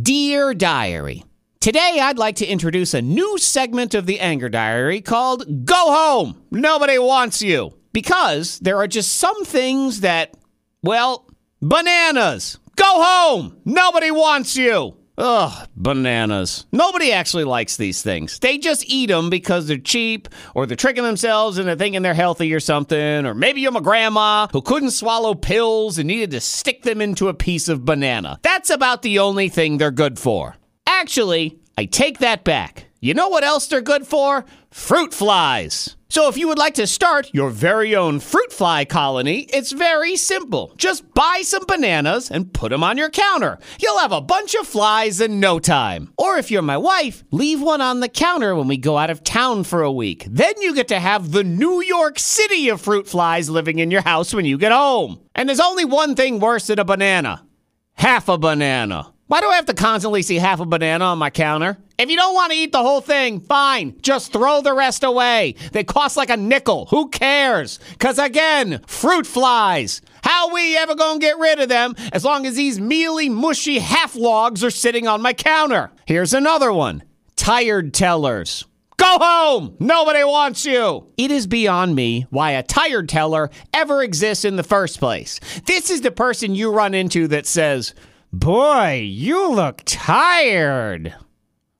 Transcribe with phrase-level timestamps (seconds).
[0.00, 1.22] Dear Diary,
[1.60, 6.42] Today I'd like to introduce a new segment of the Anger Diary called Go Home!
[6.50, 7.74] Nobody Wants You!
[7.92, 10.34] Because there are just some things that,
[10.82, 11.28] well,
[11.60, 12.58] bananas!
[12.74, 13.58] Go home!
[13.66, 14.96] Nobody wants you!
[15.18, 16.64] Ugh, bananas.
[16.72, 18.38] Nobody actually likes these things.
[18.38, 22.52] They just eat them because they're cheap, or they're tricking themselves into thinking they're healthy
[22.54, 26.82] or something, or maybe you're a grandma who couldn't swallow pills and needed to stick
[26.82, 28.38] them into a piece of banana.
[28.42, 30.56] That's about the only thing they're good for.
[30.86, 32.86] Actually, I take that back.
[33.00, 34.44] You know what else they're good for?
[34.70, 35.96] Fruit flies.
[36.12, 40.14] So if you would like to start your very own fruit fly colony, it's very
[40.16, 40.74] simple.
[40.76, 43.58] Just buy some bananas and put them on your counter.
[43.80, 46.12] You'll have a bunch of flies in no time.
[46.18, 49.24] Or if you're my wife, leave one on the counter when we go out of
[49.24, 50.26] town for a week.
[50.28, 54.02] Then you get to have the New York City of fruit flies living in your
[54.02, 55.18] house when you get home.
[55.34, 57.42] And there's only one thing worse than a banana
[57.94, 59.12] half a banana.
[59.32, 61.78] Why do I have to constantly see half a banana on my counter?
[61.96, 63.98] If you don't want to eat the whole thing, fine.
[64.02, 65.54] Just throw the rest away.
[65.72, 66.84] They cost like a nickel.
[66.90, 67.80] Who cares?
[67.92, 70.02] Because again, fruit flies.
[70.22, 74.14] How we ever gonna get rid of them as long as these mealy, mushy half
[74.14, 75.90] logs are sitting on my counter?
[76.04, 77.02] Here's another one
[77.34, 78.66] tired tellers.
[78.98, 79.76] Go home!
[79.80, 81.06] Nobody wants you!
[81.16, 85.40] It is beyond me why a tired teller ever exists in the first place.
[85.64, 87.94] This is the person you run into that says,
[88.34, 91.14] Boy, you look tired.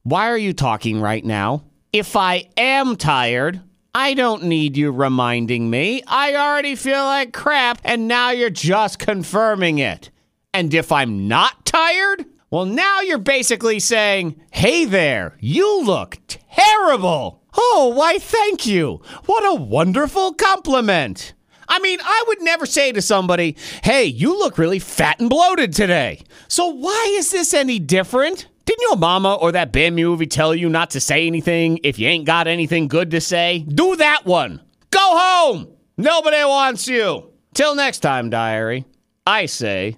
[0.02, 1.64] Why are you talking right now?
[1.94, 3.62] If I am tired,
[3.94, 6.02] I don't need you reminding me.
[6.06, 10.10] I already feel like crap, and now you're just confirming it.
[10.52, 17.42] And if I'm not tired, well, now you're basically saying, hey there, you look terrible.
[17.56, 19.00] Oh, why, thank you.
[19.24, 21.32] What a wonderful compliment.
[21.72, 25.72] I mean, I would never say to somebody, hey, you look really fat and bloated
[25.72, 26.20] today.
[26.46, 28.46] So why is this any different?
[28.66, 32.08] Didn't your mama or that Bambi movie tell you not to say anything if you
[32.08, 33.60] ain't got anything good to say?
[33.60, 34.60] Do that one.
[34.90, 35.66] Go home.
[35.96, 37.30] Nobody wants you.
[37.54, 38.84] Till next time, diary,
[39.26, 39.96] I say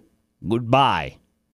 [0.48, 1.16] goodbye.